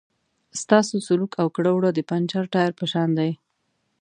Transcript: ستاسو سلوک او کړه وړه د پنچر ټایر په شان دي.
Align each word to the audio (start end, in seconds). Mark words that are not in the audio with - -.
ستاسو 0.61 0.95
سلوک 1.07 1.31
او 1.41 1.47
کړه 1.55 1.71
وړه 1.73 1.89
د 1.93 1.99
پنچر 2.09 2.43
ټایر 2.53 2.71
په 2.79 2.85
شان 2.91 3.09
دي. 3.19 3.31